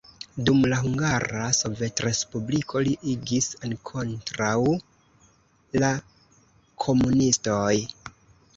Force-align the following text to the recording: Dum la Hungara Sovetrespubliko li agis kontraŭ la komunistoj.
Dum 0.45 0.61
la 0.69 0.77
Hungara 0.85 1.49
Sovetrespubliko 1.57 2.81
li 2.87 2.95
agis 3.13 3.51
kontraŭ 3.91 4.57
la 5.85 5.93
komunistoj. 6.87 7.73